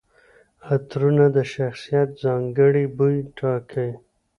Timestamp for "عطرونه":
0.73-1.25